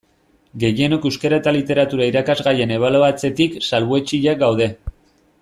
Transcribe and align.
Gehienok 0.61 1.03
Euskara 1.09 1.39
eta 1.41 1.53
Literatura 1.57 2.07
irakasgaian 2.13 2.73
ebaluatzetik 2.79 3.61
salbuetsiak 3.69 4.43
gaude. 4.47 4.71